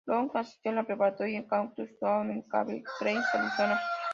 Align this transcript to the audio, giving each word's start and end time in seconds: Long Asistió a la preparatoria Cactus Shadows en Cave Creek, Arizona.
Long 0.07 0.31
Asistió 0.33 0.71
a 0.71 0.75
la 0.75 0.83
preparatoria 0.83 1.45
Cactus 1.45 1.87
Shadows 1.99 2.31
en 2.31 2.41
Cave 2.41 2.81
Creek, 2.99 3.23
Arizona. 3.35 3.79